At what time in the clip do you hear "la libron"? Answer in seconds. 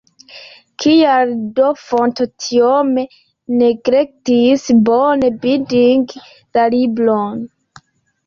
6.59-7.47